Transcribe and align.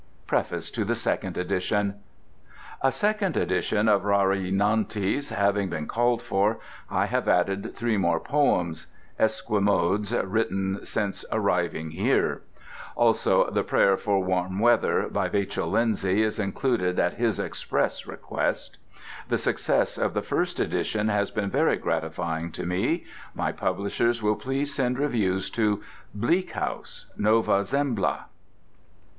PREFACE 0.25 0.71
TO 0.71 0.83
THE 0.83 0.95
SECOND 0.95 1.37
EDITION 1.37 1.93
A 2.81 2.91
second 2.91 3.37
edition 3.37 3.87
of 3.87 4.03
"Rari 4.03 4.49
Nantes" 4.49 5.29
having 5.29 5.69
been 5.69 5.85
called 5.87 6.23
for, 6.23 6.59
I 6.89 7.05
have 7.05 7.27
added 7.27 7.75
three 7.75 7.97
more 7.97 8.19
poems, 8.19 8.87
Esquimodes 9.19 10.11
written 10.25 10.83
since 10.83 11.23
arriving 11.31 11.91
here. 11.91 12.41
Also 12.95 13.51
the 13.51 13.61
"Prayer 13.63 13.95
for 13.95 14.23
Warm 14.23 14.57
Weather," 14.57 15.07
by 15.07 15.29
Vachel 15.29 15.69
Lindsay, 15.69 16.23
is 16.23 16.39
included, 16.39 16.97
at 16.97 17.19
his 17.19 17.37
express 17.37 18.07
request. 18.07 18.79
The 19.29 19.37
success 19.37 19.99
of 19.99 20.15
the 20.15 20.23
first 20.23 20.59
edition 20.59 21.09
has 21.09 21.29
been 21.29 21.51
very 21.51 21.75
gratifying 21.77 22.51
to 22.53 22.65
me. 22.65 23.05
My 23.35 23.51
publishers 23.51 24.23
will 24.23 24.35
please 24.35 24.73
send 24.73 24.97
reviews 24.97 25.51
to 25.51 25.83
Bleak 26.15 26.53
House, 26.53 27.05
Nova 27.17 27.63
Zembla. 27.63 28.25